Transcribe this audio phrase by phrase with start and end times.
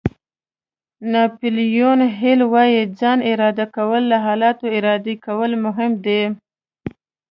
[1.11, 6.21] ناپیلیون هېل وایي ځان اداره کول له حالاتو اداره کولو مهم دي.